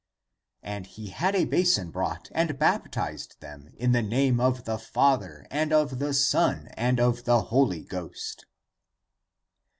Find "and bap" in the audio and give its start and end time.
2.31-2.91